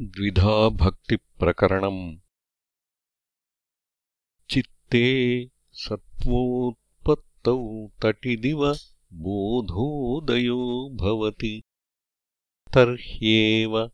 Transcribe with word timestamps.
द्विधा 0.00 0.68
भक्तिप्रकरणम् 0.68 2.18
चित्ते 4.50 5.06
सत्त्वोत्पत्तौ 5.72 7.90
तटिदिव 8.02 8.74
बोधोदयो 9.12 10.90
भवति। 10.94 11.62
तर्ह्येव 12.74 13.90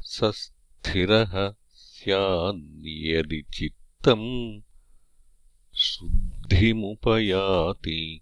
स 0.00 0.20
स्थिरः 0.24 1.54
स्याद्यदि 1.68 3.44
चित्तम् 3.54 4.60
शुद्धिमुपयाति। 5.74 8.20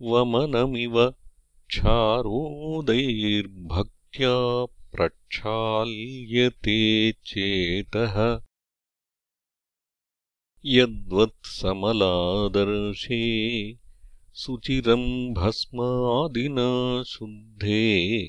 वमनमिव 0.02 1.15
क्षारोदैर्भक्त्या 1.66 4.65
प्रक्षाल्यते 4.65 7.12
चेतः। 7.12 8.41
यद्वत्समलादर्शे 10.65 13.23
सुचिरम् 14.35 15.35
भस्मादिना 15.35 17.02
शुद्धे 17.02 18.29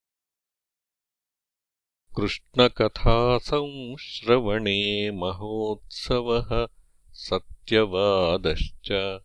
कृष्णकथासंश्रवणे 2.17 5.11
महोत्सवः 5.11 6.67
सत्यवादश्च। 7.13 9.21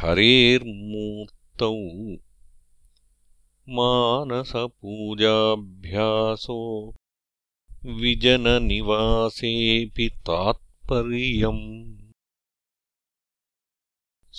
हरेर्मूर्तौ 0.00 1.70
मानसपूजाभ्यासो 3.76 6.58
विजननिवासेऽपि 8.00 10.08
तात्पर्यम् 10.28 11.62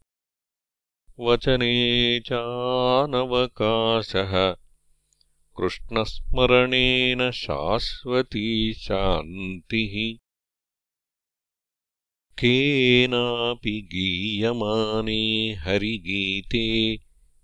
वचने 1.19 2.19
चानवकाशः। 2.19 4.55
कृष्णस्मरणेन 5.57 7.31
शाश्वती 7.31 8.73
शान्तिः। 8.73 10.25
केनापि 12.39 13.81
गीयमाने 13.81 15.53
हरिगीते 15.53 16.99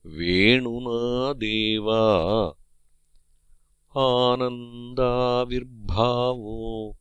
वेणुना 0.05 1.33
देवा। 1.33 2.53
आनन्दाविर्भावो 3.97 6.97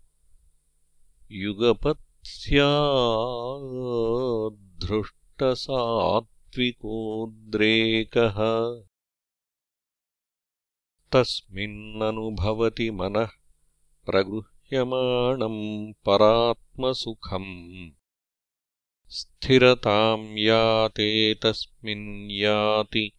युगपत्स्याद्धृष्टसात्विकोद्रेकः 6.59 8.39
तस्मिन्ननुभवति 11.13 12.91
मनः 12.91 13.29
प्रगृह्यमाणम् 14.07 15.93
परात्मसुखम्। 16.07 17.91
स्थिरताम् 19.09 20.39
याते 20.39 21.35
तस्मिन् 21.35 22.31
याति 22.31 23.13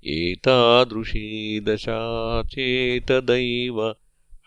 एतादृशी 0.06 1.61
दशा 1.61 2.43
चेतदैव 2.43 3.95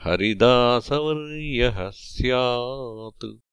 हरिदासवर्यः 0.04 1.90
स्यात् 1.90 3.51